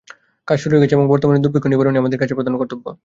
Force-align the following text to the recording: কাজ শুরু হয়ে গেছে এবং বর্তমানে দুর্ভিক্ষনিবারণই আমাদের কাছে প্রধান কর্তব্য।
কাজ 0.47 0.57
শুরু 0.61 0.73
হয়ে 0.73 0.83
গেছে 0.83 0.95
এবং 0.97 1.05
বর্তমানে 1.07 1.43
দুর্ভিক্ষনিবারণই 1.43 2.01
আমাদের 2.01 2.19
কাছে 2.21 2.33
প্রধান 2.37 2.55
কর্তব্য। 2.57 2.85